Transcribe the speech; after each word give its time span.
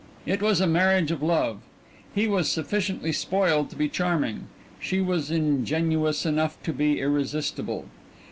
It 0.25 0.41
was 0.41 0.59
a 0.59 0.65
marriage 0.65 1.11
of 1.11 1.21
love. 1.21 1.59
He 2.15 2.27
was 2.27 2.49
sufficiently 2.49 3.11
spoiled 3.11 3.69
to 3.69 3.75
be 3.75 3.87
charming; 3.87 4.47
she 4.79 4.99
was 4.99 5.29
ingenuous 5.29 6.25
enough 6.25 6.57
to 6.63 6.73
be 6.73 6.99
irresistible. 6.99 7.85